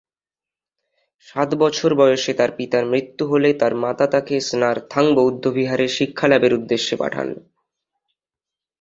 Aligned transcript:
সাত 1.27 1.49
বছর 1.55 1.91
বয়সে 1.95 2.31
তার 2.33 2.51
পিতার 2.57 2.83
মৃত্যু 2.85 3.23
হলে 3.27 3.49
তার 3.53 3.73
মাতা 3.75 4.05
তাকে 4.07 4.35
স্নার-থাং 4.41 5.05
বৌদ্ধবিহারে 5.15 5.87
শিক্ষালাভের 5.89 6.53
উদ্দেশ্যে 6.53 6.95
পাঠান। 6.95 7.27